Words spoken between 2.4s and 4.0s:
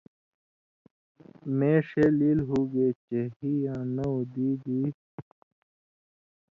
ہُوگے چےۡ ہی یاں